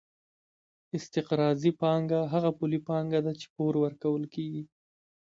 استقراضي 0.97 1.71
پانګه 1.81 2.19
هغه 2.33 2.49
پولي 2.57 2.79
پانګه 2.87 3.19
ده 3.25 3.33
چې 3.39 3.45
پور 3.55 3.73
ورکول 3.83 4.23
کېږي 4.33 4.63